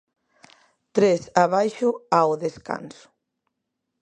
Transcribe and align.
Tres 0.95 1.21
abaixo 1.43 1.89
ao 2.19 2.31
descanso. 2.45 3.05